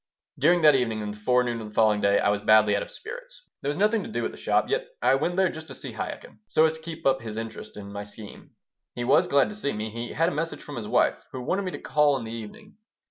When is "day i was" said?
2.01-2.41